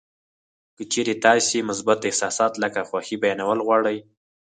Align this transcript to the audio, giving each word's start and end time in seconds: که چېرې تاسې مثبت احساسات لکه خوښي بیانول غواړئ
که 0.75 0.83
چېرې 0.91 1.15
تاسې 1.25 1.59
مثبت 1.69 1.99
احساسات 2.09 2.53
لکه 2.63 2.79
خوښي 2.89 3.15
بیانول 3.23 3.59
غواړئ 3.67 3.97